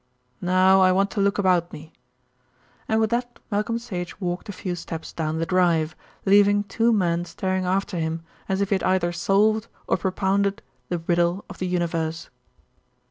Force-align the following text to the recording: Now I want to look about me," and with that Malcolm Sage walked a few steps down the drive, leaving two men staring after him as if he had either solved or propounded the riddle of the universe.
Now 0.41 0.81
I 0.81 0.91
want 0.91 1.11
to 1.11 1.21
look 1.21 1.37
about 1.37 1.71
me," 1.71 1.93
and 2.87 2.99
with 2.99 3.11
that 3.11 3.37
Malcolm 3.51 3.77
Sage 3.77 4.19
walked 4.19 4.49
a 4.49 4.51
few 4.51 4.75
steps 4.75 5.13
down 5.13 5.37
the 5.37 5.45
drive, 5.45 5.95
leaving 6.25 6.63
two 6.63 6.91
men 6.91 7.23
staring 7.23 7.65
after 7.65 7.99
him 7.99 8.23
as 8.49 8.61
if 8.61 8.69
he 8.69 8.73
had 8.73 8.83
either 8.83 9.11
solved 9.11 9.67
or 9.85 9.97
propounded 9.97 10.63
the 10.89 10.97
riddle 10.97 11.45
of 11.51 11.59
the 11.59 11.67
universe. 11.67 12.31